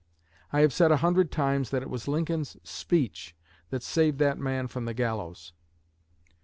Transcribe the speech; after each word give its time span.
I 0.51 0.61
have 0.61 0.73
said 0.73 0.91
a 0.91 0.97
hundred 1.05 1.31
times 1.31 1.69
that 1.69 1.83
it 1.83 1.89
was 1.91 2.07
Lincoln's 2.07 2.57
speech 2.63 3.35
that 3.69 3.83
saved 3.83 4.17
that 4.17 4.39
man 4.39 4.65
from 4.65 4.85
the 4.85 4.95
gallows." 4.95 5.53